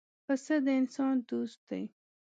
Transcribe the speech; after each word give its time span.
پسه 0.25 0.55
د 0.65 0.67
انسان 0.81 1.15
دوست 1.29 1.59
دی. 1.69 1.83